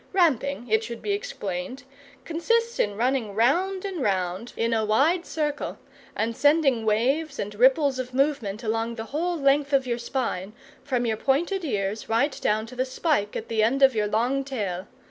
Ramping, 0.13 0.67
it 0.67 0.83
should 0.83 0.99
be 1.03 1.11
explained, 1.11 1.83
consists 2.25 2.79
in 2.79 2.95
running 2.97 3.35
round 3.35 3.85
and 3.85 4.01
round 4.01 4.51
in 4.57 4.73
a 4.73 4.83
wide 4.83 5.27
circle, 5.27 5.77
and 6.15 6.35
sending 6.35 6.87
waves 6.87 7.37
and 7.37 7.53
ripples 7.53 7.99
of 7.99 8.11
movement 8.11 8.63
along 8.63 8.95
the 8.95 9.03
whole 9.13 9.37
length 9.37 9.73
of 9.73 9.85
your 9.85 9.99
spine, 9.99 10.53
from 10.83 11.05
your 11.05 11.17
pointed 11.17 11.63
ears 11.63 12.09
right 12.09 12.35
down 12.41 12.65
to 12.65 12.75
the 12.75 12.83
spike 12.83 13.35
at 13.35 13.47
the 13.47 13.61
end 13.61 13.83
of 13.83 13.93
your 13.93 14.07
long 14.07 14.43
tail. 14.43 14.87